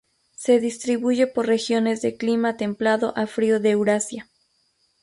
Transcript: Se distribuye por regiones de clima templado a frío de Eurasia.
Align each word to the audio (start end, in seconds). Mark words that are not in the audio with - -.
Se 0.35 0.59
distribuye 0.59 1.27
por 1.27 1.45
regiones 1.45 2.01
de 2.01 2.17
clima 2.17 2.57
templado 2.57 3.13
a 3.15 3.27
frío 3.27 3.59
de 3.59 3.69
Eurasia. 3.69 4.27